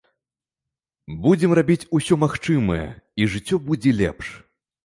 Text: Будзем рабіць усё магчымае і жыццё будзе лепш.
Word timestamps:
Будзем 1.25 1.53
рабіць 1.59 1.87
усё 1.97 2.13
магчымае 2.23 2.87
і 3.21 3.31
жыццё 3.35 3.61
будзе 3.69 3.97
лепш. 4.03 4.27